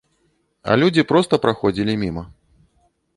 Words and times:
А 0.71 0.77
людзі 0.83 1.03
проста 1.11 1.39
праходзілі 1.45 1.93
міма. 2.05 2.23